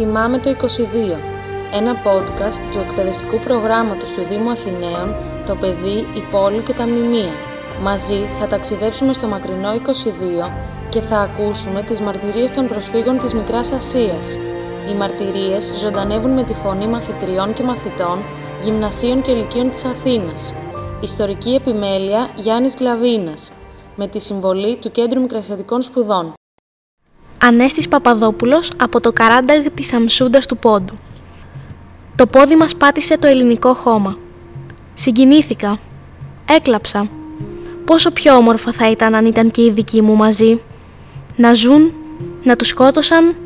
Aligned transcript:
Θυμάμαι 0.00 0.38
το 0.38 0.50
22, 0.50 0.54
ένα 1.72 1.94
podcast 2.04 2.72
του 2.72 2.78
εκπαιδευτικού 2.78 3.38
προγράμματος 3.38 4.12
του 4.12 4.22
Δήμου 4.30 4.50
Αθηναίων, 4.50 5.14
το 5.46 5.54
παιδί, 5.54 5.98
η 6.14 6.22
πόλη 6.30 6.62
και 6.62 6.72
τα 6.72 6.86
μνημεία. 6.86 7.32
Μαζί 7.82 8.20
θα 8.38 8.46
ταξιδέψουμε 8.46 9.12
στο 9.12 9.26
μακρινό 9.26 9.72
22 9.72 10.50
και 10.88 11.00
θα 11.00 11.18
ακούσουμε 11.18 11.82
τις 11.82 12.00
μαρτυρίες 12.00 12.50
των 12.50 12.66
προσφύγων 12.66 13.18
της 13.18 13.34
Μικράς 13.34 13.72
Ασίας. 13.72 14.34
Οι 14.90 14.94
μαρτυρίες 14.94 15.72
ζωντανεύουν 15.74 16.30
με 16.30 16.42
τη 16.42 16.54
φωνή 16.54 16.86
μαθητριών 16.86 17.52
και 17.52 17.62
μαθητών, 17.62 18.18
γυμνασίων 18.62 19.22
και 19.22 19.30
ηλικίων 19.30 19.70
της 19.70 19.84
Αθήνας. 19.84 20.54
Ιστορική 21.00 21.50
επιμέλεια 21.54 22.30
Γιάννης 22.36 22.74
Γλαβίνας, 22.74 23.50
με 23.96 24.06
τη 24.06 24.20
συμβολή 24.20 24.76
του 24.76 24.90
Κέντρου 24.90 25.20
Μικρασιατικών 25.20 25.82
Σπουδών. 25.82 26.37
Ανέστης 27.38 27.88
Παπαδόπουλος 27.88 28.72
από 28.76 29.00
το 29.00 29.12
καράνταγ 29.12 29.66
της 29.74 29.92
Αμσούντας 29.92 30.46
του 30.46 30.56
Πόντου. 30.56 30.98
Το 32.16 32.26
πόδι 32.26 32.56
μας 32.56 32.74
πάτησε 32.76 33.18
το 33.18 33.26
ελληνικό 33.26 33.74
χώμα. 33.74 34.18
Συγκινήθηκα. 34.94 35.78
Έκλαψα. 36.48 37.08
Πόσο 37.84 38.10
πιο 38.10 38.36
όμορφα 38.36 38.72
θα 38.72 38.90
ήταν 38.90 39.14
αν 39.14 39.26
ήταν 39.26 39.50
και 39.50 39.62
οι 39.62 39.70
δικοί 39.70 40.02
μου 40.02 40.14
μαζί. 40.14 40.60
Να 41.36 41.54
ζουν, 41.54 41.92
να 42.42 42.56
τους 42.56 42.68
σκότωσαν, 42.68 43.36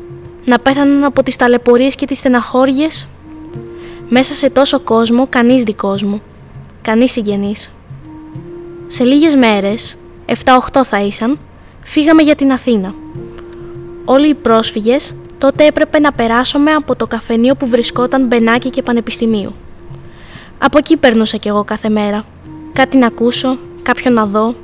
να 0.45 0.59
πέθαναν 0.59 1.03
από 1.03 1.23
τις 1.23 1.35
ταλαιπωρίες 1.35 1.95
και 1.95 2.05
τις 2.05 2.17
στεναχώριες. 2.17 3.07
Μέσα 4.09 4.33
σε 4.33 4.49
τόσο 4.49 4.79
κόσμο 4.79 5.27
κανείς 5.29 5.63
δικός 5.63 6.03
μου. 6.03 6.21
Κανείς 6.81 7.11
συγγενής. 7.11 7.71
Σε 8.87 9.03
λίγες 9.03 9.35
μέρες, 9.35 9.95
7-8 10.25 10.83
θα 10.83 11.01
ήσαν, 11.01 11.39
φύγαμε 11.83 12.21
για 12.21 12.35
την 12.35 12.51
Αθήνα. 12.51 12.93
Όλοι 14.05 14.29
οι 14.29 14.33
πρόσφυγες 14.33 15.13
τότε 15.37 15.65
έπρεπε 15.65 15.99
να 15.99 16.11
περάσουμε 16.11 16.71
από 16.71 16.95
το 16.95 17.07
καφενείο 17.07 17.55
που 17.55 17.67
βρισκόταν 17.67 18.25
Μπενάκι 18.25 18.69
και 18.69 18.81
Πανεπιστημίου. 18.81 19.53
Από 20.57 20.77
εκεί 20.77 20.97
περνούσα 20.97 21.37
κι 21.37 21.47
εγώ 21.47 21.63
κάθε 21.63 21.89
μέρα. 21.89 22.25
Κάτι 22.73 22.97
να 22.97 23.07
ακούσω, 23.07 23.57
κάποιον 23.81 24.13
να 24.13 24.25
δω. 24.25 24.55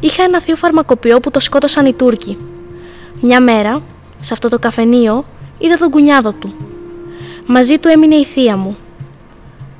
Είχα 0.00 0.22
ένα 0.22 0.40
θείο 0.40 0.56
φαρμακοποιό 0.56 1.20
που 1.20 1.30
το 1.30 1.40
σκότωσαν 1.40 1.86
οι 1.86 1.92
Τούρκοι. 1.92 2.38
Μια 3.20 3.40
μέρα, 3.40 3.82
σε 4.20 4.32
αυτό 4.32 4.48
το 4.48 4.58
καφενείο, 4.58 5.24
είδα 5.58 5.76
τον 5.76 5.90
κουνιάδο 5.90 6.32
του. 6.32 6.54
Μαζί 7.46 7.78
του 7.78 7.88
έμεινε 7.88 8.14
η 8.14 8.24
θεία 8.24 8.56
μου. 8.56 8.76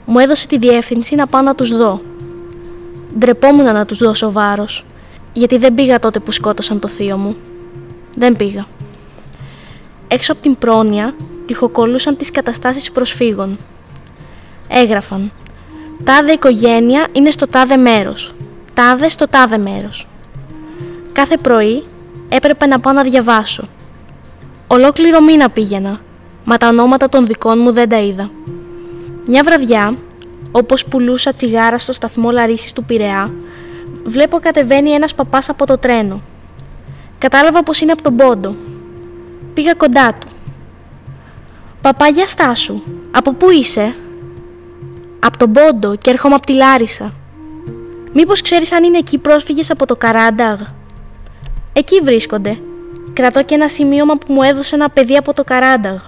Μου 0.05 0.19
έδωσε 0.19 0.47
τη 0.47 0.59
διεύθυνση 0.59 1.15
να 1.15 1.27
πάω 1.27 1.43
να 1.43 1.55
τους 1.55 1.77
δω. 1.77 2.01
Ντρεπόμουν 3.19 3.65
να 3.65 3.87
τους 3.87 3.99
δώσω 3.99 4.33
βάρος, 4.33 4.85
γιατί 5.33 5.59
δεν 5.59 5.75
πήγα 5.75 5.99
τότε 5.99 6.19
που 6.19 6.33
σκότωσαν 6.33 6.79
το 6.79 6.89
θείο 6.89 7.17
μου. 7.17 7.37
Δεν 8.19 8.37
πήγα. 8.37 8.67
Έξω 10.09 10.33
από 10.33 10.43
την 10.43 10.59
πρόνοια 10.59 11.15
τυχοκολούσαν 11.47 12.17
τις 12.17 12.31
καταστάσεις 12.31 12.91
προσφύγων. 12.91 13.59
Έγραφαν 14.69 15.33
«Τάδε 16.05 16.33
οικογένεια 16.33 17.07
είναι 17.13 17.31
στο 17.31 17.47
τάδε 17.47 17.77
μέρος, 17.77 18.35
τάδε 18.75 19.09
στο 19.09 19.29
τάδε 19.29 19.59
μέρος». 19.59 20.09
Κάθε 21.13 21.37
πρωί 21.37 21.85
έπρεπε 22.29 22.67
να 22.67 22.81
πάω 22.81 22.93
να 22.93 23.03
διαβάσω. 23.03 23.69
Ολόκληρο 24.67 25.21
μήνα 25.21 25.51
πήγαινα, 25.51 26.01
μα 26.45 26.57
τα 26.57 26.69
ονόματα 26.69 27.09
των 27.09 27.27
δικών 27.27 27.59
μου 27.59 27.73
δεν 27.73 27.89
τα 27.89 27.99
είδα. 27.99 28.31
Μια 29.27 29.43
βραδιά, 29.45 29.95
όπως 30.53 30.85
πουλούσα 30.85 31.33
τσιγάρα 31.33 31.79
στο 31.79 31.93
σταθμό 31.93 32.31
Λαρίσης 32.31 32.73
του 32.73 32.85
Πειραιά, 32.85 33.33
βλέπω 34.05 34.39
κατεβαίνει 34.39 34.91
ένας 34.91 35.15
παπάς 35.15 35.49
από 35.49 35.67
το 35.67 35.79
τρένο. 35.79 36.21
Κατάλαβα 37.19 37.63
πως 37.63 37.81
είναι 37.81 37.93
από 37.93 38.03
τον 38.03 38.17
Πόντο. 38.17 38.57
Πήγα 39.55 39.75
κοντά 39.75 40.15
του. 40.15 40.27
«Παπά, 41.81 42.09
για 42.09 42.27
στάσου. 42.27 42.83
Από 43.11 43.33
πού 43.33 43.51
είσαι» 43.51 43.95
«Από 45.19 45.39
τον 45.39 45.53
Πόντο 45.53 45.97
και 45.97 46.11
έρχομαι 46.11 46.35
από 46.35 46.47
τη 46.47 46.53
Λάρισα». 46.53 47.13
«Μήπως 48.13 48.43
ξέρεις 48.43 48.73
αν 48.73 48.85
είναι 48.85 48.99
εκεί 48.99 49.19
πρόσφυγες 49.19 49.71
από 49.71 49.87
το 49.87 49.97
Καράνταγ» 49.97 50.61
«Εκεί 51.73 52.01
βρίσκονται. 52.01 52.59
Κρατώ 53.13 53.43
και 53.43 53.55
ένα 53.55 53.69
σημείωμα 53.69 54.17
που 54.17 54.33
μου 54.33 54.43
έδωσε 54.43 54.75
ένα 54.75 54.89
παιδί 54.89 55.17
από 55.17 55.33
το 55.33 55.45
Καράνταγ». 55.45 56.01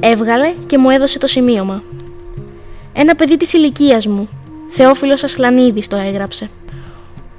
Έβγαλε 0.00 0.54
και 0.66 0.78
μου 0.78 0.90
έδωσε 0.90 1.18
το 1.18 1.26
σημείωμα. 1.26 1.82
Ένα 2.92 3.14
παιδί 3.14 3.36
της 3.36 3.52
ηλικίας 3.52 4.06
μου. 4.06 4.28
Θεόφιλος 4.68 5.24
Ασλανίδης 5.24 5.88
το 5.88 5.96
έγραψε. 5.96 6.50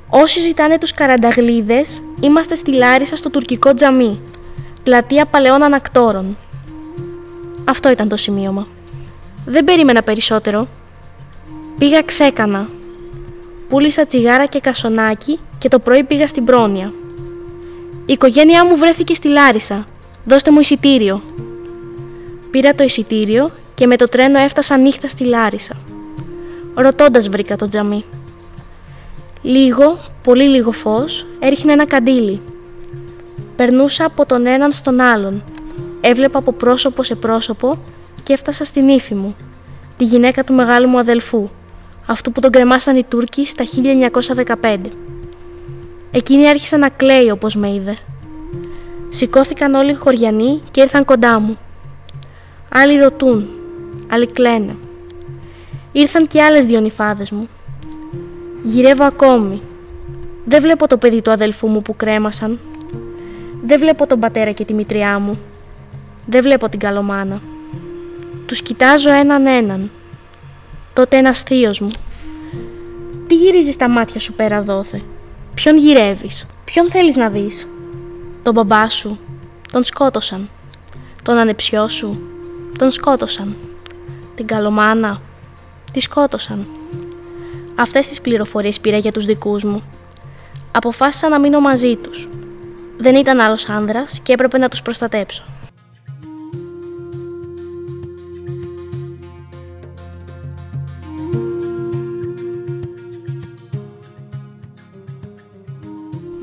Όσοι 0.09 0.39
ζητάνε 0.39 0.77
τους 0.77 0.91
καρανταγλίδες, 0.91 2.01
είμαστε 2.19 2.55
στη 2.55 2.71
Λάρισα 2.71 3.15
στο 3.15 3.29
τουρκικό 3.29 3.73
τζαμί. 3.73 4.21
Πλατεία 4.83 5.25
παλαιών 5.25 5.63
ανακτόρων. 5.63 6.37
Αυτό 7.65 7.89
ήταν 7.91 8.07
το 8.07 8.15
σημείωμα. 8.15 8.67
Δεν 9.45 9.63
περίμενα 9.63 10.03
περισσότερο. 10.03 10.67
Πήγα 11.77 12.01
ξέκανα. 12.01 12.69
Πούλησα 13.69 14.05
τσιγάρα 14.05 14.45
και 14.45 14.59
κασονάκι 14.59 15.39
και 15.57 15.67
το 15.67 15.79
πρωί 15.79 16.03
πήγα 16.03 16.27
στην 16.27 16.45
πρόνοια. 16.45 16.93
Η 18.05 18.11
οικογένειά 18.11 18.65
μου 18.65 18.77
βρέθηκε 18.77 19.13
στη 19.13 19.27
Λάρισα. 19.27 19.85
Δώστε 20.25 20.51
μου 20.51 20.59
εισιτήριο. 20.59 21.21
Πήρα 22.51 22.75
το 22.75 22.83
εισιτήριο 22.83 23.51
και 23.75 23.87
με 23.87 23.95
το 23.95 24.05
τρένο 24.05 24.39
έφτασα 24.39 24.77
νύχτα 24.77 25.07
στη 25.07 25.23
Λάρισα. 25.23 25.75
Ρωτώντας 26.75 27.29
βρήκα 27.29 27.55
το 27.55 27.67
τζαμί. 27.67 28.05
Λίγο, 29.41 29.99
πολύ 30.23 30.47
λίγο 30.47 30.71
φως, 30.71 31.25
έριχνε 31.39 31.71
ένα 31.71 31.85
καντήλι. 31.85 32.41
Περνούσα 33.55 34.05
από 34.05 34.25
τον 34.25 34.45
έναν 34.45 34.71
στον 34.71 34.99
άλλον. 34.99 35.43
Έβλεπα 36.01 36.39
από 36.39 36.51
πρόσωπο 36.51 37.03
σε 37.03 37.15
πρόσωπο 37.15 37.77
και 38.23 38.33
έφτασα 38.33 38.63
στην 38.63 38.87
ύφη 38.87 39.13
μου, 39.15 39.35
τη 39.97 40.03
γυναίκα 40.03 40.43
του 40.43 40.53
μεγάλου 40.53 40.87
μου 40.87 40.99
αδελφού, 40.99 41.49
αυτού 42.05 42.31
που 42.31 42.41
τον 42.41 42.51
κρεμάσαν 42.51 42.95
οι 42.95 43.03
Τούρκοι 43.03 43.45
στα 43.45 43.63
1915. 44.61 44.77
Εκείνη 46.11 46.47
άρχισε 46.49 46.77
να 46.77 46.89
κλαίει 46.89 47.29
όπως 47.29 47.55
με 47.55 47.73
είδε. 47.73 47.97
Σηκώθηκαν 49.09 49.73
όλοι 49.73 49.91
οι 49.91 49.95
χωριανοί 49.95 50.61
και 50.71 50.81
ήρθαν 50.81 51.05
κοντά 51.05 51.39
μου. 51.39 51.57
Άλλοι 52.69 52.99
ρωτούν, 52.99 53.49
άλλοι 54.09 54.27
κλαίνε. 54.27 54.75
Ήρθαν 55.91 56.27
και 56.27 56.41
άλλες 56.41 56.65
δυο 56.65 56.79
νυφάδες 56.79 57.31
μου. 57.31 57.49
Γυρεύω 58.63 59.03
ακόμη. 59.03 59.61
Δεν 60.45 60.61
βλέπω 60.61 60.87
το 60.87 60.97
παιδί 60.97 61.21
του 61.21 61.31
αδελφού 61.31 61.67
μου 61.67 61.81
που 61.81 61.95
κρέμασαν. 61.95 62.59
Δεν 63.63 63.79
βλέπω 63.79 64.07
τον 64.07 64.19
πατέρα 64.19 64.51
και 64.51 64.65
τη 64.65 64.73
μητριά 64.73 65.19
μου. 65.19 65.39
Δεν 66.25 66.41
βλέπω 66.41 66.69
την 66.69 66.79
καλομάνα. 66.79 67.41
Τους 68.45 68.61
κοιτάζω 68.61 69.11
έναν 69.11 69.45
έναν. 69.45 69.91
Τότε 70.93 71.17
ένας 71.17 71.43
θείος 71.43 71.79
μου. 71.79 71.89
Τι 73.27 73.35
γυρίζεις 73.35 73.77
τα 73.77 73.89
μάτια 73.89 74.19
σου 74.19 74.33
πέρα 74.33 74.61
δόθε; 74.61 75.01
Ποιον 75.53 75.77
γυρεύεις; 75.77 76.45
Ποιον 76.65 76.89
θέλεις 76.89 77.15
να 77.15 77.29
δεις; 77.29 77.67
Τον 78.43 78.53
μπαμπά 78.53 78.89
σου. 78.89 79.19
Τον 79.71 79.83
σκότωσαν. 79.83 80.49
Τον 81.23 81.37
ανεψιό 81.37 81.87
σου. 81.87 82.21
Τον 82.77 82.91
σκότωσαν. 82.91 83.55
Την 84.35 84.45
καλομάνα. 84.45 85.21
Τη 85.93 85.99
σκότωσαν. 85.99 86.67
Αυτές 87.81 88.07
τις 88.07 88.21
πληροφορίες 88.21 88.79
πήρα 88.79 88.97
για 88.97 89.11
τους 89.11 89.25
δικούς 89.25 89.63
μου. 89.63 89.83
Αποφάσισα 90.71 91.29
να 91.29 91.39
μείνω 91.39 91.59
μαζί 91.59 91.95
τους. 91.95 92.29
Δεν 92.97 93.15
ήταν 93.15 93.39
άλλος 93.39 93.69
άνδρας 93.69 94.19
και 94.23 94.33
έπρεπε 94.33 94.57
να 94.57 94.69
τους 94.69 94.81
προστατέψω. 94.81 95.43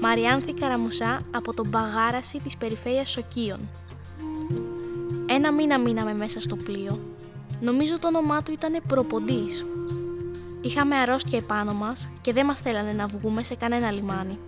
Μαριάνθη 0.00 0.54
Καραμουσά 0.54 1.20
από 1.30 1.54
τον 1.54 1.70
Παγάραση 1.70 2.41
της 2.44 2.56
περιφέρειας 2.56 3.10
Σοκίων. 3.10 3.58
Ένα 5.27 5.53
μήνα 5.53 5.78
μείναμε 5.78 6.15
μέσα 6.15 6.41
στο 6.41 6.56
πλοίο. 6.56 6.98
Νομίζω 7.60 7.98
το 7.98 8.06
όνομά 8.06 8.42
του 8.42 8.53
ήταν 8.53 8.82
Προποντής. 8.86 9.65
Είχαμε 10.66 10.97
αρρώστια 10.97 11.39
επάνω 11.39 11.72
μας 11.72 12.09
και 12.21 12.33
δεν 12.33 12.47
μας 12.47 12.60
θέλανε 12.60 12.92
να 12.92 13.07
βγούμε 13.07 13.42
σε 13.42 13.54
κανένα 13.54 13.91
λιμάνι. 13.91 14.39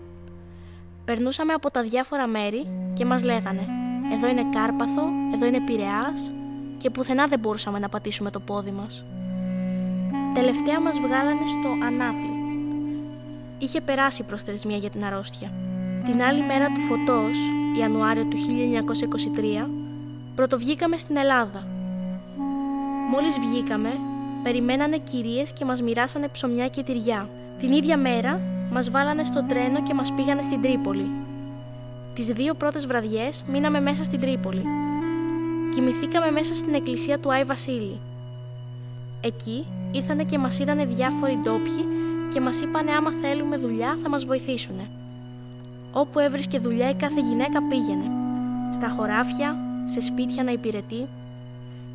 Περνούσαμε 1.04 1.52
από 1.52 1.70
τα 1.70 1.82
διάφορα 1.82 2.26
μέρη 2.26 2.66
και 2.94 3.04
μας 3.04 3.24
λέγανε 3.24 3.68
«Εδώ 4.12 4.28
είναι 4.28 4.44
Κάρπαθο, 4.52 5.02
εδώ 5.34 5.46
είναι 5.46 5.60
Πειραιάς» 5.60 6.30
και 6.78 6.90
πουθενά 6.90 7.26
δεν 7.26 7.38
μπορούσαμε 7.38 7.78
να 7.78 7.88
πατήσουμε 7.88 8.30
το 8.30 8.40
πόδι 8.40 8.70
μας. 8.70 9.04
Τελευταία 10.34 10.80
μας 10.80 10.98
βγάλανε 10.98 11.46
στο 11.46 11.86
Ανάπλη. 11.86 12.30
Είχε 13.58 13.80
περάσει 13.80 14.22
η 14.22 14.24
προθεσμία 14.24 14.76
για 14.76 14.90
την 14.90 15.04
αρρώστια. 15.04 15.52
Την 16.04 16.22
άλλη 16.22 16.42
μέρα 16.42 16.66
του 16.66 16.80
φωτός, 16.80 17.38
Ιανουάριο 17.78 18.24
του 18.24 18.36
1923, 18.36 19.68
πρωτοβγήκαμε 20.34 20.96
στην 20.96 21.16
Ελλάδα. 21.16 21.66
Μόλις 23.10 23.38
βγήκαμε, 23.38 23.98
περιμένανε 24.42 24.98
κυρίες 24.98 25.52
και 25.52 25.64
μας 25.64 25.82
μοιράσανε 25.82 26.28
ψωμιά 26.28 26.68
και 26.68 26.82
τυριά. 26.82 27.28
Την 27.58 27.72
ίδια 27.72 27.96
μέρα 27.96 28.40
μας 28.72 28.90
βάλανε 28.90 29.24
στο 29.24 29.44
τρένο 29.48 29.82
και 29.82 29.94
μας 29.94 30.12
πήγανε 30.12 30.42
στην 30.42 30.62
Τρίπολη. 30.62 31.10
Τις 32.14 32.26
δύο 32.26 32.54
πρώτες 32.54 32.86
βραδιές 32.86 33.44
μείναμε 33.50 33.80
μέσα 33.80 34.04
στην 34.04 34.20
Τρίπολη. 34.20 34.62
κοιμηθήκαμε 35.74 36.30
μέσα 36.30 36.54
στην 36.54 36.74
εκκλησία 36.74 37.18
του 37.18 37.32
Άι 37.32 37.44
Βασίλη. 37.44 37.98
Εκεί 39.20 39.66
ήρθανε 39.90 40.24
και 40.24 40.38
μας 40.38 40.58
είδανε 40.58 40.84
διάφοροι 40.84 41.38
ντόπιοι 41.42 41.84
και 42.32 42.40
μας 42.40 42.60
είπανε 42.60 42.90
άμα 42.90 43.10
θέλουμε 43.22 43.56
δουλειά 43.56 43.98
θα 44.02 44.08
μας 44.08 44.24
βοηθήσουνε. 44.24 44.86
Όπου 45.92 46.18
έβρισκε 46.18 46.58
δουλειά 46.58 46.90
η 46.90 46.94
κάθε 46.94 47.20
γυναίκα 47.20 47.62
πήγαινε. 47.68 48.10
Στα 48.72 48.88
χωράφια, 48.88 49.56
σε 49.84 50.00
σπίτια 50.00 50.42
να 50.42 50.50
υπηρετεί 50.50 51.06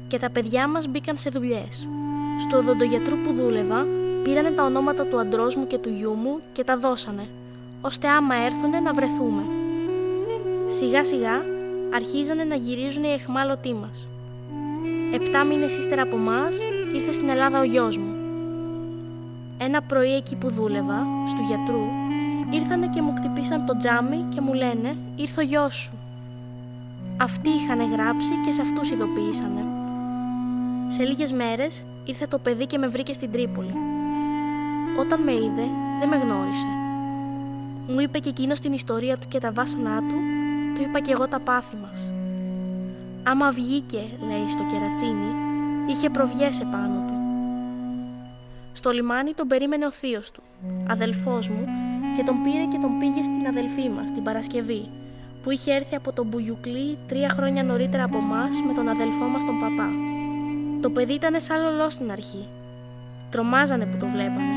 και 0.08 0.20
τα 0.20 0.30
παιδιά 0.30 0.68
μας 0.68 0.88
μπήκαν 0.88 1.18
σε 1.18 1.30
δουλειές. 1.30 1.88
Στο 2.40 2.58
οδοντογιατρού 2.58 3.18
που 3.18 3.34
δούλευα 3.34 3.86
πήρανε 4.24 4.50
τα 4.50 4.64
ονόματα 4.64 5.06
του 5.06 5.20
αντρός 5.20 5.56
μου 5.56 5.68
και 5.68 5.78
του 5.78 5.90
γιού 5.90 6.14
μου 6.14 6.40
και 6.54 6.64
τα 6.64 6.78
δώσανε, 6.78 7.28
ώστε 7.82 8.08
άμα 8.08 8.36
έρθουνε 8.36 8.80
να 8.80 8.94
βρεθούμε. 8.94 9.42
Σιγά 10.68 11.04
σιγά 11.04 11.42
αρχίζανε 11.94 12.44
να 12.44 12.56
γυρίζουν 12.56 13.04
οι 13.04 13.12
εχμάλωτοί 13.12 13.74
μας. 13.74 14.08
Επτά 15.14 15.44
μήνες 15.44 15.78
ύστερα 15.78 16.02
από 16.02 16.18
μας 16.18 16.58
ήρθε 16.96 17.12
στην 17.12 17.30
Ελλάδα 17.30 17.60
ο 17.60 17.64
γιος 17.64 17.98
μου. 17.98 18.14
Ένα 19.58 19.82
πρωί 19.82 20.16
εκεί 20.16 20.36
που 20.36 20.50
δούλευα, 20.50 21.06
στου 21.28 21.42
γιατρού, 21.48 21.86
ήρθανε 22.52 22.88
και 22.88 23.02
μου 23.02 23.14
χτυπήσαν 23.18 23.66
το 23.66 23.78
τζάμι 23.78 24.26
και 24.30 24.42
μου 24.42 24.54
λένε 24.54 24.96
«Ήρθε 25.16 25.42
ο 25.42 25.44
γιος 25.44 25.74
σου». 25.76 25.92
Αυτοί 27.18 27.50
είχαν 27.50 27.92
γράψει 27.92 28.32
και 28.46 28.52
σε 28.52 28.62
αυτούς 28.62 28.92
ειδοποιήσανε. 28.92 29.66
Σε 30.88 31.04
λίγες 31.04 31.32
μέρες 31.32 31.84
ήρθε 32.06 32.28
το 32.28 32.38
παιδί 32.38 32.66
και 32.66 32.78
με 32.78 32.88
βρήκε 32.88 33.14
στην 33.14 33.32
Τρίπολη. 33.32 33.74
Όταν 35.00 35.22
με 35.22 35.32
είδε, 35.32 35.68
δεν 36.00 36.10
με 36.10 36.16
γνώρισε. 36.16 36.68
Μου 37.88 38.00
είπε 38.00 38.20
και 38.20 38.30
εκείνος 38.30 38.60
την 38.60 38.74
ιστορία 38.74 39.18
του 39.18 39.28
και 39.28 39.40
τα 39.40 39.52
βάσανά 39.52 39.98
του, 40.00 40.16
του 40.76 40.82
είπα 40.82 41.00
και 41.00 41.12
εγώ 41.12 41.28
τα 41.28 41.40
πάθη 41.40 41.76
μας. 41.82 42.12
Άμα 43.24 43.52
βγήκε, 43.52 44.04
λέει, 44.28 44.50
στο 44.50 44.64
κερατσίνι, 44.64 45.32
είχε 45.88 46.10
προβιές 46.10 46.62
επάνω 46.62 47.06
του. 47.08 47.14
Στο 48.74 48.90
λιμάνι 48.92 49.34
τον 49.34 49.48
περίμενε 49.48 49.86
ο 49.86 49.92
θείος 49.92 50.32
του, 50.32 50.42
αδελφός 50.88 51.50
μου, 51.50 51.66
και 52.16 52.24
τον 52.24 52.44
πήρε 52.44 52.66
και 52.66 52.78
τον 52.78 53.00
πήγε 53.00 53.24
στην 53.24 53.48
αδελφή 53.48 53.90
μας, 53.90 54.12
την 54.12 54.24
Παρασκευή, 54.24 54.90
που 55.44 55.52
είχε 55.52 55.74
έρθει 55.74 55.96
από 55.96 56.12
τον 56.12 56.28
Μπουγιουκλή 56.28 56.98
τρία 57.08 57.30
χρόνια 57.30 57.64
νωρίτερα 57.64 58.04
από 58.04 58.18
εμάς 58.18 58.62
με 58.68 58.74
τον 58.74 58.88
αδελφό 58.88 59.26
μας 59.26 59.46
τον 59.46 59.60
παπά. 59.60 60.13
Το 60.84 60.90
παιδί 60.90 61.14
ήταν 61.14 61.42
σαν 61.42 61.62
λολό 61.62 61.90
στην 61.90 62.12
αρχή. 62.12 62.48
Τρομάζανε 63.32 63.86
που 63.86 63.98
το 63.98 64.08
βλέπανε. 64.08 64.56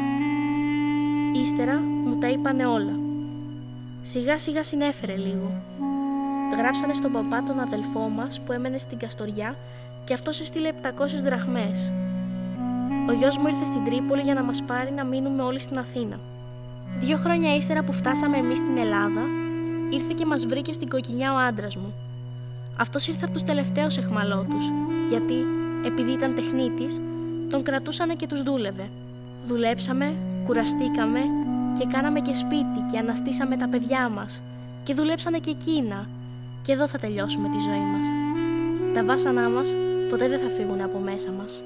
Ύστερα 1.42 1.78
μου 1.78 2.18
τα 2.18 2.28
είπανε 2.28 2.66
όλα. 2.66 2.92
Σιγά 4.02 4.38
σιγά 4.38 4.62
συνέφερε 4.62 5.16
λίγο. 5.16 5.50
Γράψανε 6.56 6.94
στον 6.94 7.12
παπά 7.12 7.42
τον 7.42 7.60
αδελφό 7.60 8.00
μας 8.00 8.40
που 8.40 8.52
έμενε 8.52 8.78
στην 8.78 8.98
Καστοριά 8.98 9.56
και 10.04 10.12
αυτός 10.14 10.40
έστειλε 10.40 10.72
700 10.82 10.88
δραχμές. 11.24 11.92
Ο 13.08 13.12
γιος 13.12 13.38
μου 13.38 13.46
ήρθε 13.46 13.64
στην 13.64 13.84
Τρίπολη 13.84 14.22
για 14.22 14.34
να 14.34 14.42
μας 14.42 14.62
πάρει 14.62 14.92
να 14.92 15.04
μείνουμε 15.04 15.42
όλοι 15.42 15.60
στην 15.60 15.78
Αθήνα. 15.78 16.18
Δύο 17.00 17.16
χρόνια 17.16 17.56
ύστερα 17.56 17.82
που 17.82 17.92
φτάσαμε 17.92 18.36
εμείς 18.36 18.58
στην 18.58 18.76
Ελλάδα, 18.78 19.22
ήρθε 19.90 20.12
και 20.16 20.26
μας 20.26 20.46
βρήκε 20.46 20.72
στην 20.72 20.88
κοκκινιά 20.88 21.32
ο 21.32 21.36
άντρας 21.36 21.76
μου. 21.76 21.94
Αυτός 22.76 23.08
ήρθε 23.08 23.24
από 23.24 23.32
τους 23.32 23.42
τελευταίους 23.42 23.96
εχμαλώτους, 23.96 24.64
γιατί, 25.08 25.44
επειδή 25.84 26.12
ήταν 26.12 26.34
τεχνίτης, 26.34 27.00
τον 27.50 27.62
κρατούσανε 27.62 28.14
και 28.14 28.26
τους 28.26 28.42
δούλευε. 28.42 28.88
Δουλέψαμε, 29.44 30.14
κουραστήκαμε 30.46 31.20
και 31.78 31.86
κάναμε 31.92 32.20
και 32.20 32.34
σπίτι 32.34 32.80
και 32.90 32.98
αναστήσαμε 32.98 33.56
τα 33.56 33.68
παιδιά 33.68 34.08
μας 34.08 34.40
και 34.84 34.94
δουλέψανε 34.94 35.38
και 35.38 35.50
εκείνα 35.50 36.06
και 36.62 36.72
εδώ 36.72 36.88
θα 36.88 36.98
τελειώσουμε 36.98 37.48
τη 37.48 37.58
ζωή 37.58 37.84
μας. 37.92 38.06
Τα 38.94 39.04
βάσανά 39.04 39.48
μας 39.48 39.74
ποτέ 40.10 40.28
δεν 40.28 40.38
θα 40.38 40.48
φύγουν 40.48 40.80
από 40.80 40.98
μέσα 40.98 41.30
μας. 41.30 41.58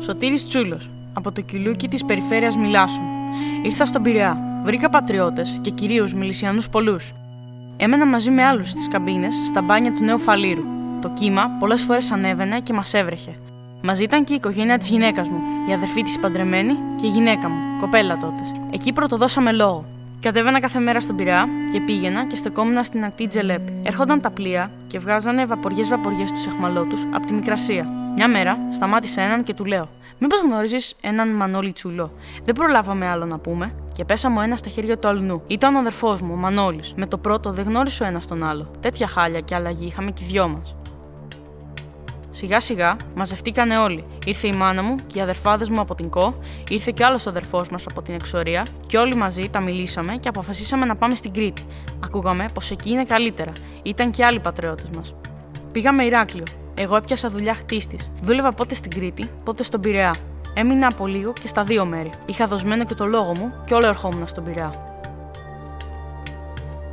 Σωτήρης 0.00 0.46
Τσούλος, 0.48 0.90
από 1.12 1.32
το 1.32 1.40
κιλούκι 1.40 1.88
της 1.88 2.04
περιφέρειας 2.04 2.56
Μιλάσου. 2.56 3.00
Ήρθα 3.62 3.84
στον 3.86 4.02
Πειραιά, 4.02 4.38
βρήκα 4.64 4.90
πατριώτες 4.90 5.58
και 5.60 5.70
κυρίως 5.70 6.14
μιλισιανούς 6.14 6.68
πολλούς. 6.68 7.14
Έμενα 7.76 8.06
μαζί 8.06 8.30
με 8.30 8.44
άλλους 8.44 8.70
στις 8.70 8.88
καμπίνες 8.88 9.34
στα 9.46 9.62
μπάνια 9.62 9.92
του 9.92 10.04
νέου 10.04 10.18
Φαλήρου. 10.18 10.62
Το 11.00 11.08
κύμα 11.08 11.50
πολλές 11.58 11.82
φορές 11.82 12.10
ανέβαινε 12.10 12.60
και 12.60 12.72
μας 12.72 12.94
έβρεχε. 12.94 13.30
Μαζί 13.82 14.02
ήταν 14.02 14.24
και 14.24 14.32
η 14.32 14.36
οικογένεια 14.36 14.78
της 14.78 14.88
γυναίκας 14.88 15.28
μου, 15.28 15.40
η 15.68 15.72
αδερφή 15.72 16.02
της 16.02 16.18
παντρεμένη 16.18 16.76
και 17.00 17.06
η 17.06 17.10
γυναίκα 17.10 17.48
μου, 17.48 17.78
κοπέλα 17.80 18.16
τότε. 18.16 18.42
Εκεί 18.70 18.92
πρωτοδώσαμε 18.92 19.52
λόγο. 19.52 19.84
Κατέβαινα 20.20 20.60
κάθε 20.60 20.78
μέρα 20.78 21.00
στον 21.00 21.16
Πειραιά 21.16 21.48
και 21.72 21.80
πήγαινα 21.80 22.26
και 22.26 22.36
στεκόμουν 22.36 22.84
στην 22.84 23.04
ακτή 23.04 23.28
Τζελέπη. 23.28 23.72
Έρχονταν 23.82 24.20
τα 24.20 24.30
πλοία 24.30 24.70
και 24.88 24.98
βγάζανε 24.98 25.46
βαποριέ-βαποριέ 25.46 26.24
τους 26.24 26.46
εχμαλώτους 26.46 27.06
από 27.12 27.26
τη 27.26 27.32
Μικρασία. 27.32 27.99
Μια 28.14 28.28
μέρα 28.28 28.58
σταμάτησε 28.70 29.20
έναν 29.20 29.42
και 29.42 29.54
του 29.54 29.64
λέω: 29.64 29.88
Μήπως 30.18 30.42
γνώριζε 30.42 30.76
έναν 31.00 31.28
Μανώλη 31.28 31.72
Τσουλό. 31.72 32.12
Δεν 32.44 32.54
προλάβαμε 32.54 33.06
άλλο 33.06 33.24
να 33.24 33.38
πούμε 33.38 33.74
και 33.92 34.04
πέσαμε 34.04 34.38
ο 34.38 34.42
ένας 34.42 34.58
στα 34.58 34.68
χέρια 34.68 34.98
του 34.98 35.08
αλλού. 35.08 35.42
Ήταν 35.46 35.74
ο 35.74 35.78
αδερφός 35.78 36.20
μου, 36.20 36.32
ο 36.32 36.36
Μανώλης. 36.36 36.92
Με 36.96 37.06
το 37.06 37.18
πρώτο 37.18 37.52
δεν 37.52 37.64
γνώρισε 37.64 38.02
ο 38.02 38.06
ένας 38.06 38.26
τον 38.26 38.44
άλλο. 38.44 38.70
Τέτοια 38.80 39.06
χάλια 39.06 39.40
και 39.40 39.54
αλλαγή 39.54 39.86
είχαμε 39.86 40.10
και 40.10 40.24
οι 40.24 40.26
δυο 40.26 40.48
μας. 40.48 40.74
Σιγά 42.30 42.60
σιγά 42.60 42.96
μαζευτήκανε 43.14 43.78
όλοι. 43.78 44.04
Ήρθε 44.26 44.48
η 44.48 44.52
μάνα 44.52 44.82
μου 44.82 44.96
και 45.06 45.18
οι 45.18 45.20
αδερφάδες 45.22 45.68
μου 45.68 45.80
από 45.80 45.94
την 45.94 46.08
ΚΟ, 46.08 46.38
ήρθε 46.68 46.92
και 46.94 47.04
άλλος 47.04 47.26
αδερφός 47.26 47.68
μας 47.68 47.86
από 47.86 48.02
την 48.02 48.14
εξορία 48.14 48.66
και 48.86 48.98
όλοι 48.98 49.14
μαζί 49.14 49.48
τα 49.48 49.60
μιλήσαμε 49.60 50.16
και 50.16 50.28
αποφασίσαμε 50.28 50.84
να 50.84 50.96
πάμε 50.96 51.14
στην 51.14 51.32
Κρήτη. 51.32 51.62
Ακούγαμε 52.04 52.48
πως 52.54 52.70
εκεί 52.70 52.90
είναι 52.90 53.04
καλύτερα. 53.04 53.52
Ήταν 53.82 54.10
και 54.10 54.24
άλλοι 54.24 54.40
πατριώτε 54.40 54.84
μας. 54.96 55.14
Πήγαμε 55.72 56.04
Ηράκλειο. 56.04 56.44
Εγώ 56.82 56.96
έπιασα 56.96 57.30
δουλειά 57.30 57.54
χτίστη. 57.54 57.96
Δούλευα 58.22 58.52
πότε 58.52 58.74
στην 58.74 58.90
Κρήτη, 58.90 59.30
πότε 59.44 59.62
στον 59.62 59.80
Πειραιά. 59.80 60.14
Έμεινα 60.54 60.86
από 60.86 61.06
λίγο 61.06 61.32
και 61.32 61.48
στα 61.48 61.64
δύο 61.64 61.84
μέρη. 61.84 62.10
Είχα 62.26 62.46
δοσμένο 62.46 62.84
και 62.84 62.94
το 62.94 63.06
λόγο 63.06 63.32
μου 63.36 63.52
και 63.64 63.74
όλο 63.74 63.86
ερχόμουν 63.86 64.26
στον 64.26 64.44
Πειραιά. 64.44 64.72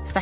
Στα 0.05 0.21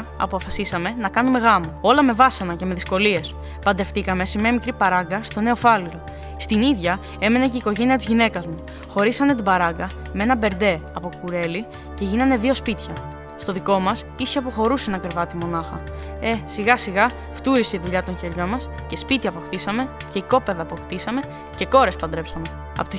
1924 0.00 0.04
αποφασίσαμε 0.16 0.94
να 0.98 1.08
κάνουμε 1.08 1.38
γάμο. 1.38 1.78
Όλα 1.80 2.02
με 2.02 2.12
βάσανα 2.12 2.54
και 2.54 2.64
με 2.64 2.74
δυσκολίες. 2.74 3.34
Παντευτήκαμε 3.64 4.24
σε 4.24 4.38
μια 4.38 4.52
μικρή 4.52 4.72
παράγκα 4.72 5.22
στο 5.22 5.40
Νέο 5.40 5.54
Φάληρο. 5.54 6.04
Στην 6.36 6.60
ίδια 6.60 7.00
έμενε 7.18 7.48
και 7.48 7.56
η 7.56 7.58
οικογένεια 7.58 7.96
της 7.96 8.06
γυναίκας 8.06 8.46
μου. 8.46 8.64
Χωρίσανε 8.88 9.34
την 9.34 9.44
παράγκα 9.44 9.88
με 10.12 10.22
ένα 10.22 10.36
μπερντέ 10.36 10.80
από 10.94 11.10
κουρέλι 11.20 11.66
και 11.94 12.04
γίνανε 12.04 12.36
δύο 12.36 12.54
σπίτια. 12.54 13.09
Στο 13.40 13.52
δικό 13.52 13.78
μας 13.78 14.04
είχε 14.16 14.38
αποχωρούσε 14.38 14.90
ένα 14.90 14.98
κρεβάτι 14.98 15.36
μονάχα. 15.36 15.82
Ε, 16.20 16.34
σιγά 16.44 16.76
σιγά 16.76 17.10
φτούρισε 17.32 17.76
η 17.76 17.80
δουλειά 17.84 18.02
των 18.02 18.18
χεριών 18.18 18.48
μας 18.48 18.68
και 18.86 18.96
σπίτι 18.96 19.26
αποκτήσαμε 19.26 19.88
και 20.12 20.18
οικόπεδα 20.18 20.62
αποκτήσαμε 20.62 21.20
και 21.54 21.66
κόρες 21.66 21.96
παντρέψαμε. 21.96 22.42
Από 22.78 22.90
το 22.90 22.96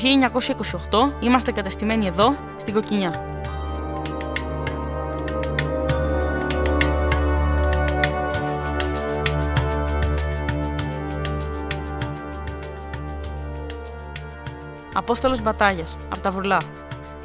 1928 1.19 1.24
είμαστε 1.24 1.51
κατεστημένοι 1.51 2.07
εδώ, 2.07 2.36
στην 2.57 2.74
Κοκκινιά. 2.74 3.25
Απόστολος 14.93 15.41
Μπατάγια, 15.41 15.86
από 16.10 16.19
τα 16.21 16.31
Βουρλά. 16.31 16.62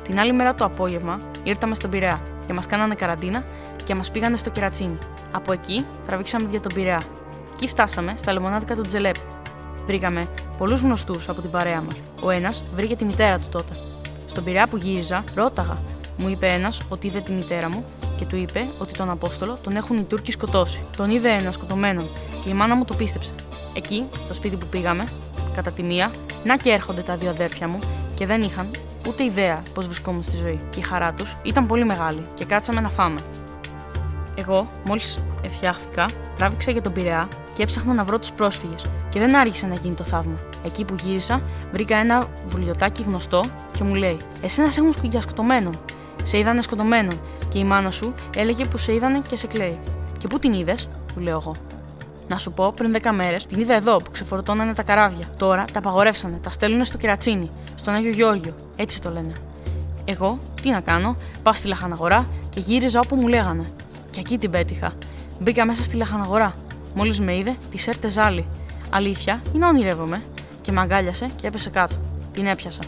Την 0.02 0.18
άλλη 0.18 0.32
μέρα 0.32 0.54
το 0.54 0.64
απόγευμα 0.64 1.20
ήρθαμε 1.42 1.74
στον 1.74 1.90
Πειραιά 1.90 2.20
και 2.46 2.52
μας 2.52 2.66
κάνανε 2.66 2.94
καραντίνα 2.94 3.44
και 3.84 3.94
μας 3.94 4.10
πήγανε 4.10 4.36
στο 4.36 4.50
Κερατσίνι. 4.50 4.98
Από 5.32 5.52
εκεί 5.52 5.84
τραβήξαμε 6.06 6.48
για 6.50 6.60
τον 6.60 6.72
Πειραιά. 6.74 7.00
Εκεί 7.54 7.68
φτάσαμε 7.68 8.14
στα 8.16 8.32
λεμονάδικα 8.32 8.74
του 8.74 8.82
Τζελέπ. 8.82 9.14
Βρήκαμε 9.86 10.28
πολλούς 10.58 10.80
γνωστούς 10.80 11.28
από 11.28 11.40
την 11.40 11.50
παρέα 11.50 11.82
μας. 11.82 11.94
Ο 12.22 12.30
ένας 12.30 12.64
βρήκε 12.74 12.96
τη 12.96 13.04
μητέρα 13.04 13.38
του 13.38 13.46
τότε. 13.50 13.72
Στον 14.26 14.44
Πειραιά 14.44 14.66
που 14.66 14.76
γύριζα, 14.76 15.24
ρώταγα. 15.34 15.78
Μου 16.18 16.28
είπε 16.28 16.46
ένας 16.46 16.80
ότι 16.88 17.06
είδε 17.06 17.20
τη 17.20 17.32
μητέρα 17.32 17.70
μου 17.70 17.84
και 18.18 18.24
του 18.24 18.36
είπε 18.36 18.66
ότι 18.78 18.94
τον 18.94 19.10
Απόστολο 19.10 19.58
τον 19.62 19.76
έχουν 19.76 19.98
οι 19.98 20.02
Τούρκοι 20.04 20.32
σκοτώσει. 20.32 20.80
Τον 20.96 21.10
είδε 21.10 21.30
ένας 21.30 21.54
σκοτωμένο 21.54 22.02
και 22.44 22.50
η 22.50 22.52
μάνα 22.52 22.74
μου 22.74 22.84
το 22.84 22.94
πίστεψε. 22.94 23.30
Εκεί, 23.74 24.06
στο 24.24 24.34
σπίτι 24.34 24.56
που 24.56 24.66
πήγαμε, 24.66 25.08
κατά 25.54 25.70
τη 25.70 25.82
μία, 25.82 26.10
να 26.44 26.56
και 26.56 26.70
έρχονται 26.70 27.00
τα 27.00 27.16
δύο 27.16 27.30
αδέρφια 27.30 27.68
μου 27.68 27.78
και 28.14 28.26
δεν 28.26 28.42
είχαν 28.42 28.70
ούτε 29.08 29.24
ιδέα 29.24 29.62
πώς 29.74 29.86
βρισκόμουν 29.86 30.22
στη 30.22 30.36
ζωή. 30.36 30.60
Και 30.70 30.78
η 30.78 30.82
χαρά 30.82 31.12
τους 31.12 31.36
ήταν 31.42 31.66
πολύ 31.66 31.84
μεγάλη 31.84 32.26
και 32.34 32.44
κάτσαμε 32.44 32.80
να 32.80 32.88
φάμε. 32.88 33.20
Εγώ, 34.34 34.68
μόλις 34.84 35.18
εφτιάχθηκα, 35.42 36.08
τράβηξα 36.36 36.70
για 36.70 36.82
τον 36.82 36.92
Πειραιά 36.92 37.28
και 37.54 37.62
έψαχνα 37.62 37.92
να 37.92 38.04
βρω 38.04 38.18
τους 38.18 38.32
πρόσφυγες. 38.32 38.86
Και 39.08 39.18
δεν 39.18 39.36
άργησε 39.36 39.66
να 39.66 39.74
γίνει 39.74 39.94
το 39.94 40.04
θαύμα. 40.04 40.36
Εκεί 40.64 40.84
που 40.84 40.94
γύρισα, 41.02 41.42
βρήκα 41.72 41.96
ένα 41.96 42.28
βουλιωτάκι 42.46 43.02
γνωστό 43.02 43.44
και 43.76 43.84
μου 43.84 43.94
λέει: 43.94 44.16
Εσένα 44.42 44.70
σε 44.70 44.80
έχουν 44.80 45.10
για 45.10 45.20
σκοτωμένο. 45.20 45.70
Σε 46.22 46.38
είδανε 46.38 46.62
σκοτωμένο 46.62 47.12
και 47.48 47.58
η 47.58 47.64
μάνα 47.64 47.90
σου 47.90 48.14
έλεγε 48.36 48.64
που 48.64 48.76
σε 48.76 48.94
είδανε 48.94 49.22
και 49.28 49.36
σε 49.36 49.46
κλαίει. 49.46 49.78
Και 50.18 50.26
πού 50.26 50.38
την 50.38 50.52
είδες, 50.52 50.88
του 51.14 51.20
λέω 51.20 51.36
εγώ. 51.36 51.54
Να 52.28 52.38
σου 52.38 52.52
πω, 52.52 52.72
πριν 52.72 52.96
10 53.02 53.10
μέρες 53.14 53.46
την 53.46 53.60
είδα 53.60 53.74
εδώ 53.74 53.96
που 53.96 54.10
ξεφορτώνανε 54.10 54.74
τα 54.74 54.82
καράβια. 54.82 55.26
Τώρα 55.36 55.64
τα 55.72 55.78
απαγορεύσανε, 55.78 56.38
τα 56.42 56.50
στέλνουν 56.50 56.84
στο 56.84 56.98
κερατσίνι, 56.98 57.50
στον 57.74 57.94
Άγιο 57.94 58.10
Γεώργιο. 58.10 58.54
Έτσι 58.76 59.00
το 59.00 59.10
λένε. 59.10 59.32
Εγώ, 60.04 60.38
τι 60.62 60.70
να 60.70 60.80
κάνω, 60.80 61.16
πάω 61.42 61.54
στη 61.54 61.68
λαχαναγορά 61.68 62.26
και 62.50 62.60
γύριζα 62.60 63.00
όπου 63.00 63.16
μου 63.16 63.28
λέγανε. 63.28 63.64
Και 64.10 64.20
εκεί 64.20 64.38
την 64.38 64.50
πέτυχα. 64.50 64.92
Μπήκα 65.40 65.66
μέσα 65.66 65.82
στη 65.82 65.96
λαχαναγορά. 65.96 66.54
Μόλις 66.94 67.20
με 67.20 67.36
είδε, 67.36 67.56
τη 67.70 67.84
έρτες 67.86 68.12
ζάλι. 68.12 68.46
Αλήθεια, 68.90 69.40
ή 69.54 69.58
να 69.58 69.68
ονειρεύομαι. 69.68 70.22
Και 70.60 70.72
με 70.72 70.80
αγκάλιασε 70.80 71.30
και 71.40 71.46
έπεσε 71.46 71.70
κάτω. 71.70 71.94
Την 72.32 72.46
έπιασα. 72.46 72.80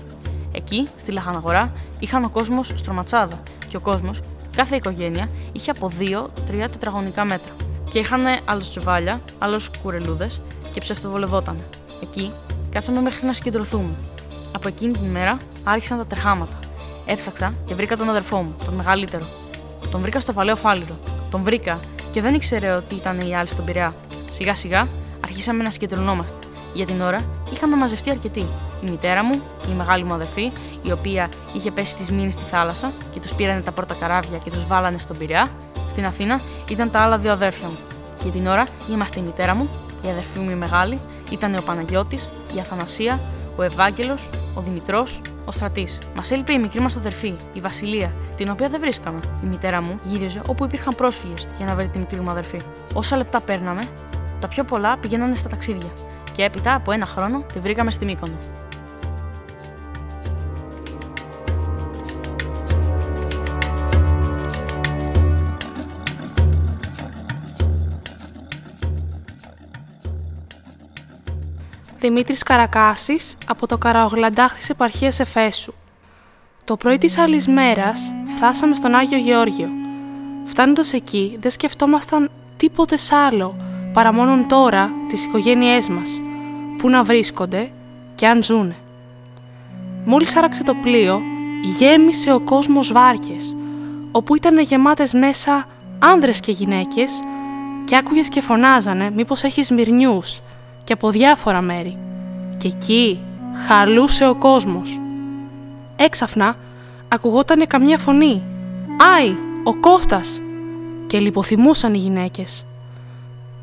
Εκεί, 0.52 0.88
στη 0.96 1.12
λαχαναγορά, 1.12 1.72
είχαν 1.98 2.24
ο 2.24 2.28
κόσμος 2.28 2.72
στρωματσάδα. 2.76 3.42
Και 3.68 3.76
ο 3.76 3.80
κόσμος, 3.80 4.20
κάθε 4.56 4.76
οικογένεια, 4.76 5.28
είχε 5.52 5.70
από 5.70 5.90
2-3 5.98 6.68
τετραγωνικά 6.70 7.24
μέτρα. 7.24 7.52
Και 7.88 7.98
είχαν 7.98 8.20
άλλους 8.44 8.70
τσουβάλια, 8.70 9.20
άλλους 9.38 9.70
κουρελούδες 9.82 10.40
και 10.72 10.80
ψευτοβολευόταν. 10.80 11.56
Εκεί 12.02 12.32
κάτσαμε 12.70 13.00
μέχρι 13.00 13.26
να 13.26 13.32
συγκεντρωθούμε. 13.32 13.94
Από 14.52 14.68
εκείνη 14.68 14.92
την 14.92 15.04
ημέρα 15.04 15.36
άρχισαν 15.64 15.98
τα 15.98 16.04
τρεχάματα. 16.04 16.58
Έψαξα 17.06 17.54
και 17.64 17.74
βρήκα 17.74 17.96
τον 17.96 18.08
αδερφό 18.08 18.42
μου, 18.42 18.54
τον 18.64 18.74
μεγαλύτερο. 18.74 19.24
Τον 19.90 20.00
βρήκα 20.00 20.20
στο 20.20 20.32
παλαιό 20.32 20.56
φάληρο. 20.56 20.98
Τον 21.30 21.42
βρήκα 21.42 21.78
και 22.12 22.20
δεν 22.20 22.34
ήξερε 22.34 22.70
ότι 22.70 22.94
ήταν 22.94 23.20
οι 23.20 23.36
άλλοι 23.36 23.48
στον 23.48 23.64
Πειραιά. 23.64 23.94
Σιγά 24.30 24.54
σιγά 24.54 24.88
αρχίσαμε 25.24 25.62
να 25.62 25.70
συγκεντρωνόμαστε. 25.70 26.46
Για 26.74 26.86
την 26.86 27.00
ώρα 27.00 27.24
είχαμε 27.52 27.76
μαζευτεί 27.76 28.10
αρκετοί. 28.10 28.46
Η 28.86 28.90
μητέρα 28.90 29.24
μου, 29.24 29.40
η 29.70 29.72
μεγάλη 29.72 30.04
μου 30.04 30.14
αδερφή, 30.14 30.52
η 30.82 30.92
οποία 30.92 31.28
είχε 31.52 31.70
πέσει 31.70 31.96
τη 31.96 32.12
μήνυ 32.12 32.30
στη 32.30 32.42
θάλασσα 32.50 32.92
και 33.12 33.20
τους 33.20 33.32
πήρανε 33.32 33.60
τα 33.60 33.72
πρώτα 33.72 33.94
καράβια 33.94 34.38
και 34.38 34.50
τους 34.50 34.66
βάλανε 34.66 34.98
στον 34.98 35.18
Πειραιά. 35.18 35.50
Στην 35.88 36.06
Αθήνα 36.06 36.40
ήταν 36.68 36.90
τα 36.90 37.00
άλλα 37.00 37.18
δύο 37.18 37.32
αδέρφια 37.32 37.68
μου. 37.68 37.78
Για 38.22 38.32
την 38.32 38.46
ώρα 38.46 38.66
είμαστε 38.90 39.20
η 39.20 39.22
μητέρα 39.22 39.54
μου, 39.54 39.68
η 40.06 40.08
αδερφή 40.08 40.38
μου 40.38 40.50
η 40.50 40.54
μεγάλη, 40.54 40.98
ήταν 41.30 41.54
ο 41.54 41.62
Παναγιώτης, 41.62 42.28
η 42.56 42.60
Αθανασία, 42.60 43.20
ο 43.56 43.62
Ευάγγελος, 43.62 44.30
ο 44.54 44.60
Δημητρός, 44.60 45.20
ο 45.44 45.52
Στρατής. 45.52 45.98
Μας 46.16 46.30
έλειπε 46.30 46.52
η 46.52 46.58
μικρή 46.58 46.80
μας 46.80 46.96
αδερφή, 46.96 47.34
η 47.52 47.60
Βασιλεία, 47.60 48.12
την 48.36 48.50
οποία 48.50 48.68
δεν 48.68 48.80
βρίσκαμε. 48.80 49.20
Η 49.44 49.46
μητέρα 49.46 49.82
μου 49.82 50.00
γύριζε 50.04 50.40
όπου 50.46 50.64
υπήρχαν 50.64 50.94
πρόσφυγες 50.94 51.46
για 51.56 51.66
να 51.66 51.74
βρει 51.74 51.88
τη 51.88 51.98
μικρή 51.98 52.20
μου 52.20 52.30
αδερφή. 52.30 52.60
Όσα 52.94 53.16
λεπτά 53.16 53.40
παίρναμε, 53.40 53.82
τα 54.40 54.48
πιο 54.48 54.64
πολλά 54.64 54.96
πηγαίνανε 54.98 55.34
στα 55.34 55.48
ταξίδια. 55.48 55.90
Και 56.32 56.44
έπειτα 56.44 56.74
από 56.74 56.92
ένα 56.92 57.06
χρόνο 57.06 57.44
τη 57.52 57.58
βρήκαμε 57.58 57.90
στη 57.90 58.04
Μύκονο. 58.04 58.36
Δημήτρης 72.00 72.42
Καρακάσης 72.42 73.36
από 73.46 73.66
το 73.66 73.78
Καραογλαντάχ 73.78 74.54
της 74.54 74.70
επαρχίας 74.70 75.20
Εφέσου. 75.20 75.72
Το 76.64 76.76
πρωί 76.76 76.98
της 76.98 77.18
άλλης 77.18 77.46
μέρας 77.46 78.12
φτάσαμε 78.36 78.74
στον 78.74 78.94
Άγιο 78.94 79.18
Γεώργιο. 79.18 79.68
Φτάνοντας 80.44 80.92
εκεί 80.92 81.38
δεν 81.40 81.50
σκεφτόμασταν 81.50 82.30
τίποτε 82.56 82.96
άλλο 83.26 83.56
παρά 83.92 84.12
μόνον 84.12 84.48
τώρα 84.48 84.92
τις 85.08 85.24
οικογένειές 85.24 85.88
μας, 85.88 86.20
που 86.78 86.90
να 86.90 87.04
βρίσκονται 87.04 87.70
και 88.14 88.26
αν 88.26 88.44
ζούνε. 88.44 88.76
Μόλις 90.04 90.36
άραξε 90.36 90.62
το 90.62 90.74
πλοίο, 90.82 91.20
γέμισε 91.78 92.32
ο 92.32 92.40
κόσμος 92.40 92.92
βάρκες, 92.92 93.56
όπου 94.12 94.34
ήταν 94.34 94.58
γεμάτες 94.58 95.12
μέσα 95.12 95.68
άνδρες 95.98 96.40
και 96.40 96.52
γυναίκες 96.52 97.20
και 97.84 97.96
άκουγες 97.96 98.28
και 98.28 98.40
φωνάζανε 98.40 99.10
μήπως 99.10 99.42
έχεις 99.42 99.70
μυρνιούς 99.70 100.40
και 100.88 100.94
από 100.94 101.10
διάφορα 101.10 101.60
μέρη. 101.60 101.96
Και 102.56 102.68
εκεί 102.68 103.20
χαλούσε 103.66 104.28
ο 104.28 104.34
κόσμος. 104.34 105.00
Έξαφνα 105.96 106.56
ακουγότανε 107.08 107.64
καμιά 107.64 107.98
φωνή. 107.98 108.42
«Άι, 109.16 109.36
ο 109.64 109.76
Κώστας!» 109.76 110.40
και 111.06 111.18
λιποθυμούσαν 111.18 111.94
οι 111.94 111.98
γυναίκες. 111.98 112.64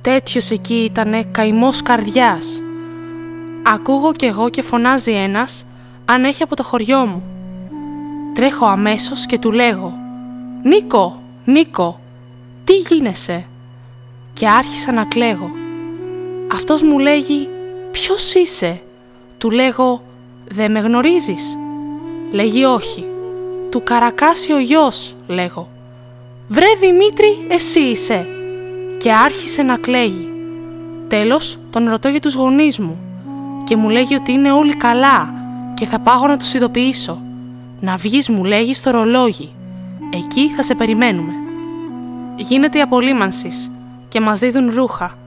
Τέτοιος 0.01 0.51
εκεί 0.51 0.73
ήτανε 0.73 1.23
καημός 1.31 1.81
καρδιάς. 1.81 2.61
Ακούγω 3.63 4.13
κι 4.13 4.25
εγώ 4.25 4.49
και 4.49 4.61
φωνάζει 4.61 5.11
ένας 5.11 5.65
αν 6.05 6.23
έχει 6.23 6.43
από 6.43 6.55
το 6.55 6.63
χωριό 6.63 7.05
μου. 7.05 7.23
Τρέχω 8.33 8.65
αμέσως 8.65 9.25
και 9.25 9.39
του 9.39 9.51
λέγω 9.51 9.93
«Νίκο, 10.63 11.21
Νίκο, 11.45 11.99
τι 12.63 12.73
γίνεσαι» 12.73 13.45
και 14.33 14.47
άρχισα 14.47 14.91
να 14.91 15.03
κλαίγω. 15.05 15.51
Αυτός 16.55 16.81
μου 16.81 16.99
λέγει 16.99 17.49
«Ποιος 17.91 18.33
είσαι» 18.33 18.81
Του 19.37 19.49
λέγω 19.49 20.01
«Δεν 20.47 20.71
με 20.71 20.79
γνωρίζεις» 20.79 21.57
Λέγει 22.31 22.63
«Όχι» 22.63 23.05
Του 23.69 23.83
καρακάσει 23.83 24.53
ο 24.53 24.59
γιος 24.59 25.15
λέγω 25.27 25.67
«Βρε 26.47 26.65
Δημήτρη 26.79 27.45
εσύ 27.49 27.79
είσαι» 27.79 28.27
Και 28.97 29.11
άρχισε 29.13 29.61
να 29.61 29.77
κλαίγει. 29.77 30.29
Τέλος 31.07 31.57
τον 31.69 31.89
ρωτώ 31.89 32.07
για 32.07 32.21
τους 32.21 32.33
γονείς 32.33 32.79
μου 32.79 32.97
Και 33.63 33.75
μου 33.75 33.89
λέγει 33.89 34.15
ότι 34.15 34.31
είναι 34.31 34.51
όλοι 34.51 34.75
καλά 34.75 35.33
Και 35.75 35.85
θα 35.85 35.99
πάω 35.99 36.27
να 36.27 36.37
τους 36.37 36.53
ειδοποιήσω. 36.53 37.21
Να 37.81 37.95
βγεις 37.95 38.29
μου 38.29 38.43
λέγει 38.43 38.73
στο 38.73 38.91
ρολόγι. 38.91 39.51
Εκεί 40.13 40.49
θα 40.49 40.63
σε 40.63 40.75
περιμένουμε 40.75 41.33
Γίνεται 42.35 42.77
η 42.77 42.81
απολύμανσης 42.81 43.71
και 44.09 44.19
μας 44.19 44.39
δίδουν 44.39 44.73
ρούχα 44.75 45.17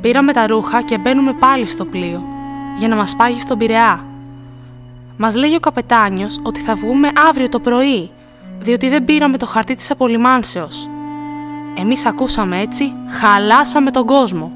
Πήραμε 0.00 0.32
τα 0.32 0.46
ρούχα 0.46 0.82
και 0.82 0.98
μπαίνουμε 0.98 1.32
πάλι 1.32 1.66
στο 1.66 1.84
πλοίο 1.84 2.22
για 2.78 2.88
να 2.88 2.96
μας 2.96 3.16
πάγει 3.16 3.40
στον 3.40 3.58
Πειραιά. 3.58 4.04
Μας 5.16 5.34
λέει 5.34 5.54
ο 5.54 5.60
καπετάνιος 5.60 6.40
ότι 6.42 6.60
θα 6.60 6.74
βγούμε 6.74 7.08
αύριο 7.28 7.48
το 7.48 7.60
πρωί, 7.60 8.10
διότι 8.60 8.88
δεν 8.88 9.04
πήραμε 9.04 9.36
το 9.36 9.46
χαρτί 9.46 9.74
της 9.74 9.90
απολυμάνσεως. 9.90 10.88
Εμείς 11.78 12.06
ακούσαμε 12.06 12.60
έτσι, 12.60 12.92
χαλάσαμε 13.08 13.90
τον 13.90 14.06
κόσμο. 14.06 14.52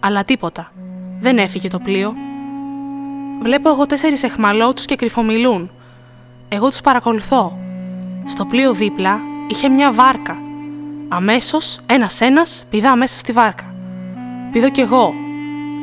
Αλλά 0.00 0.24
τίποτα. 0.24 0.72
Δεν 1.20 1.38
έφυγε 1.38 1.68
το 1.68 1.78
πλοίο. 1.78 2.14
Βλέπω 3.42 3.68
εγώ 3.68 3.86
τέσσερις 3.86 4.22
εχμαλώτους 4.22 4.84
και 4.84 4.96
κρυφομιλούν. 4.96 5.70
Εγώ 6.48 6.68
τους 6.68 6.80
παρακολουθώ. 6.80 7.58
Στο 8.24 8.44
πλοίο 8.44 8.72
δίπλα 8.72 9.20
είχε 9.48 9.68
μια 9.68 9.92
βάρκα. 9.92 10.36
Αμέσως 11.08 11.80
ένας-ένας 11.86 12.64
πηδά 12.70 12.96
μέσα 12.96 13.18
στη 13.18 13.32
βάρκα. 13.32 13.71
Πηδώ 14.52 14.70
κι 14.70 14.80
εγώ. 14.80 15.14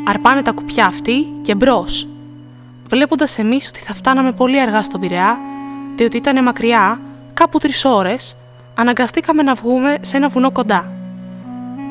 Αρπάνε 0.06 0.42
τα 0.42 0.52
κουπιά 0.52 0.86
αυτοί 0.86 1.28
και 1.42 1.56
μπρος. 1.56 2.08
Βλέποντας 2.88 3.38
εμείς 3.38 3.68
ότι 3.68 3.80
θα 3.80 3.94
φτάναμε 3.94 4.32
πολύ 4.32 4.62
αργά 4.62 4.82
στον 4.82 5.00
Πειραιά, 5.00 5.40
διότι 5.96 6.18
ήταν 6.18 6.44
μακριά, 6.44 7.02
κάπου 7.34 7.60
τρεις 7.60 7.86
ώρες, 7.86 8.36
αναγκαστήκαμε 8.76 9.44
να 9.44 9.54
βγούμε 9.54 9.98
σε 10.02 10.18
ένα 10.18 10.30
βουνό 10.30 10.52
κοντά. 10.52 10.92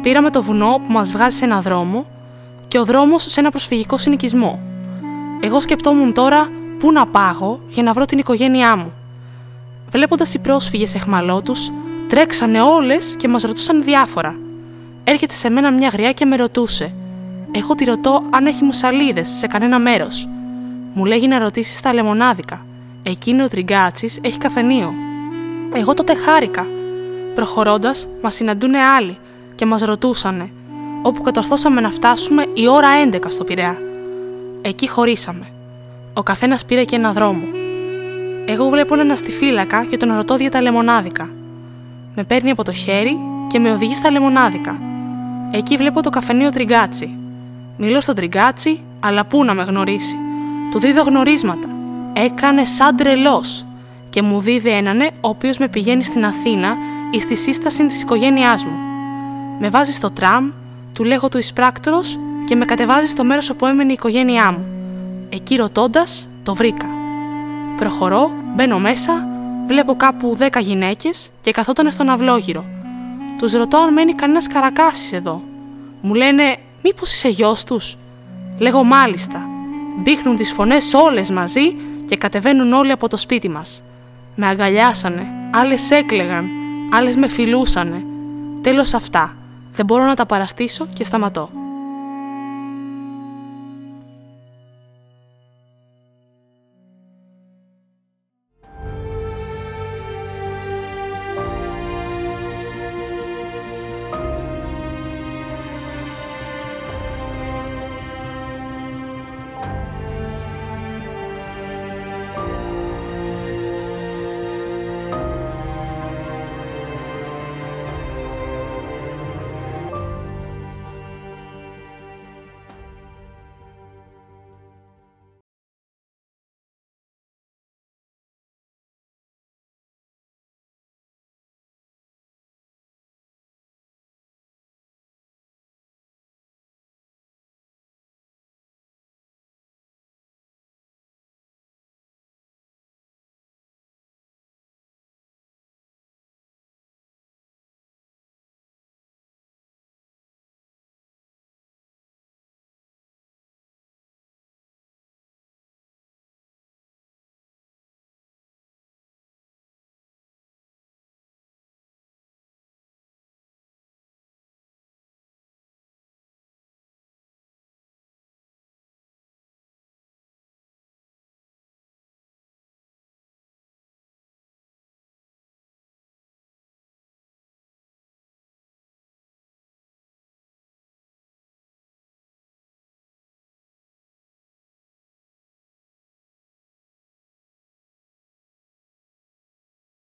Πήραμε 0.02 0.30
το 0.30 0.42
βουνό 0.42 0.80
που 0.84 0.92
μας 0.92 1.12
βγάζει 1.12 1.36
σε 1.36 1.44
ένα 1.44 1.60
δρόμο 1.60 2.06
και 2.68 2.78
ο 2.78 2.84
δρόμος 2.84 3.22
σε 3.22 3.40
ένα 3.40 3.50
προσφυγικό 3.50 3.96
συνοικισμό. 3.96 4.60
Εγώ 5.40 5.60
σκεπτόμουν 5.60 6.12
τώρα 6.12 6.48
πού 6.78 6.92
να 6.92 7.06
πάγω 7.06 7.60
για 7.68 7.82
να 7.82 7.92
βρω 7.92 8.04
την 8.04 8.18
οικογένειά 8.18 8.76
μου. 8.76 8.92
Βλέποντας 9.90 10.34
οι 10.34 10.38
πρόσφυγες 10.38 10.94
εχμαλώτους, 10.94 11.70
τρέξανε 12.08 12.62
όλες 12.62 13.16
και 13.18 13.28
μας 13.28 13.42
ρωτούσαν 13.42 13.82
διάφορα 13.82 14.36
έρχεται 15.10 15.34
σε 15.34 15.50
μένα 15.50 15.70
μια 15.72 15.88
γριά 15.88 16.12
και 16.12 16.24
με 16.24 16.36
ρωτούσε. 16.36 16.92
Εγώ 17.52 17.74
τη 17.74 17.84
ρωτώ 17.84 18.22
αν 18.30 18.46
έχει 18.46 18.64
μουσαλίδες 18.64 19.28
σε 19.28 19.46
κανένα 19.46 19.78
μέρος. 19.78 20.28
Μου 20.94 21.04
λέγει 21.04 21.28
να 21.28 21.38
ρωτήσει 21.38 21.74
στα 21.74 21.92
λεμονάδικα. 21.92 22.64
Εκείνο 23.02 23.44
ο 23.44 23.48
τριγκάτσι 23.48 24.12
έχει 24.20 24.38
καφενείο. 24.38 24.94
Εγώ 25.72 25.94
τότε 25.94 26.14
χάρηκα. 26.14 26.66
Προχωρώντας, 27.34 28.08
μας 28.22 28.34
συναντούν 28.34 28.74
άλλοι 28.74 29.18
και 29.54 29.66
μας 29.66 29.80
ρωτούσανε, 29.80 30.50
όπου 31.02 31.22
κατορθώσαμε 31.22 31.80
να 31.80 31.90
φτάσουμε 31.90 32.44
η 32.54 32.68
ώρα 32.68 32.88
11 33.12 33.30
στο 33.30 33.44
Πειραιά. 33.44 33.78
Εκεί 34.62 34.88
χωρίσαμε. 34.88 35.46
Ο 36.12 36.22
καθένας 36.22 36.64
πήρε 36.64 36.84
και 36.84 36.96
ένα 36.96 37.12
δρόμο. 37.12 37.44
Εγώ 38.46 38.68
βλέπω 38.68 39.00
ένα 39.00 39.16
στη 39.16 39.30
φύλακα 39.30 39.84
και 39.84 39.96
τον 39.96 40.16
ρωτώ 40.16 40.34
για 40.34 40.50
τα 40.50 40.60
λεμονάδικα. 40.60 41.30
Με 42.14 42.24
παίρνει 42.24 42.50
από 42.50 42.64
το 42.64 42.72
χέρι 42.72 43.18
και 43.48 43.58
με 43.58 43.72
οδηγεί 43.72 43.94
στα 43.94 44.10
λεμονάδικα. 44.10 44.80
Εκεί 45.50 45.76
βλέπω 45.76 46.02
το 46.02 46.10
καφενείο 46.10 46.50
Τριγκάτσι. 46.50 47.16
Μιλώ 47.76 48.00
στον 48.00 48.14
Τριγκάτσι, 48.14 48.80
αλλά 49.00 49.24
πού 49.24 49.44
να 49.44 49.54
με 49.54 49.62
γνωρίσει. 49.62 50.16
Του 50.70 50.78
δίδω 50.78 51.02
γνωρίσματα. 51.02 51.68
Έκανε 52.12 52.64
σαν 52.64 52.96
τρελός 52.96 53.64
και 54.10 54.22
μου 54.22 54.40
δίδει 54.40 54.70
έναν 54.70 55.00
ο 55.00 55.28
οποίος 55.28 55.58
με 55.58 55.68
πηγαίνει 55.68 56.04
στην 56.04 56.24
Αθήνα 56.24 56.76
ή 57.10 57.20
στη 57.20 57.36
σύσταση 57.36 57.86
της 57.86 58.02
οικογένειάς 58.02 58.64
μου. 58.64 58.76
Με 59.58 59.68
βάζει 59.68 59.92
στο 59.92 60.10
τραμ, 60.10 60.50
του 60.94 61.04
λέγω 61.04 61.28
του 61.28 61.38
εισπράκτορος 61.38 62.18
και 62.46 62.56
με 62.56 62.64
κατεβάζει 62.64 63.06
στο 63.06 63.24
μέρος 63.24 63.50
όπου 63.50 63.66
έμενε 63.66 63.90
η 63.90 63.94
οικογένειά 63.94 64.52
μου. 64.52 64.64
Εκεί 65.28 65.56
ρωτώντας, 65.56 66.28
το 66.42 66.54
βρήκα. 66.54 66.86
Προχωρώ, 67.76 68.30
μπαίνω 68.54 68.78
μέσα, 68.78 69.28
βλέπω 69.66 69.96
κάπου 69.96 70.34
δέκα 70.36 70.60
γυναίκες 70.60 71.30
και 71.40 71.50
καθόταν 71.50 71.90
στον 71.90 72.08
αυλόγυρο 72.08 72.64
τους 73.38 73.52
ρωτώ 73.52 73.78
αν 73.78 73.92
μένει 73.92 74.12
κανένας 74.14 74.46
καρακάσης 74.46 75.12
εδώ. 75.12 75.42
Μου 76.00 76.14
λένε 76.14 76.58
Μήπως 76.82 77.12
είσαι 77.12 77.28
γιος 77.28 77.64
τους; 77.64 77.96
Λέγω 78.58 78.84
μάλιστα. 78.84 79.48
Μπήχνουν 80.02 80.36
τις 80.36 80.52
φωνές 80.52 80.94
όλες 80.94 81.30
μαζί 81.30 81.76
και 82.06 82.16
κατεβαίνουν 82.16 82.72
όλοι 82.72 82.92
από 82.92 83.08
το 83.08 83.16
σπίτι 83.16 83.48
μας. 83.48 83.82
Με 84.34 84.46
αγκαλιάσανε, 84.46 85.26
άλλες 85.50 85.90
έκλεγαν, 85.90 86.48
άλλες 86.92 87.16
με 87.16 87.28
φιλούσανε. 87.28 88.04
Τέλος 88.62 88.94
αυτά. 88.94 89.36
Δεν 89.74 89.86
μπορώ 89.86 90.04
να 90.04 90.14
τα 90.14 90.26
παραστήσω 90.26 90.86
και 90.92 91.04
σταματώ. 91.04 91.50